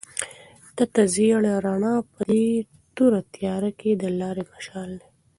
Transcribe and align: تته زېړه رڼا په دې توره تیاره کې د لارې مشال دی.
تته 0.75 1.03
زېړه 1.13 1.53
رڼا 1.65 1.95
په 2.13 2.21
دې 2.31 2.49
توره 2.95 3.21
تیاره 3.33 3.71
کې 3.79 3.91
د 4.01 4.03
لارې 4.19 4.43
مشال 4.53 4.89
دی. 5.01 5.07